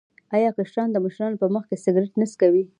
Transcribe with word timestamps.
آیا 0.35 0.49
کشران 0.57 0.89
د 0.91 0.97
مشرانو 1.05 1.39
په 1.41 1.47
مخ 1.53 1.63
کې 1.69 1.77
سګرټ 1.83 2.11
نه 2.21 2.25
څکوي؟ 2.31 2.63